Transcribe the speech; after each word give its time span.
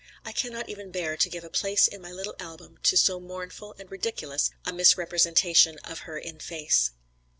I 0.25 0.31
cannot 0.31 0.67
even 0.67 0.89
bear 0.89 1.15
to 1.15 1.29
give 1.29 1.43
a 1.43 1.49
place 1.51 1.87
in 1.87 2.01
my 2.01 2.11
little 2.11 2.33
album 2.39 2.79
to 2.81 2.97
so 2.97 3.19
mournful 3.19 3.75
and 3.77 3.91
ridiculous 3.91 4.49
a 4.65 4.73
misrepresentation 4.73 5.77
of 5.83 5.99
her 6.09 6.17
in 6.17 6.39
face." 6.39 6.89